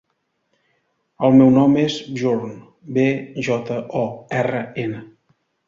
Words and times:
El 1.27 1.37
meu 1.41 1.51
nom 1.57 1.75
és 1.83 1.99
Bjorn: 2.17 2.57
be, 2.97 3.05
jota, 3.51 3.79
o, 4.03 4.07
erra, 4.43 4.67
ena. 4.89 5.07